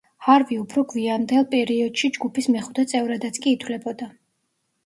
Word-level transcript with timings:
ჰარვი 0.27 0.55
უფრო 0.61 0.83
გვიანდელ 0.93 1.45
პერიოდში 1.51 2.11
ჯგუფის 2.17 2.49
მეხუთე 2.57 2.87
წევრადაც 2.95 3.41
კი 3.45 3.55
ითვლებოდა. 3.59 4.13